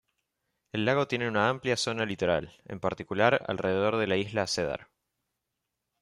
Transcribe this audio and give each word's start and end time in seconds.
El 0.71 0.83
lago 0.85 1.07
tiene 1.07 1.27
una 1.27 1.47
amplia 1.47 1.77
zona 1.77 2.05
litoral, 2.07 2.59
en 2.65 2.79
particular 2.79 3.45
alrededor 3.47 3.97
de 3.97 4.07
la 4.07 4.17
isla 4.17 4.47
Cedar. 4.47 4.87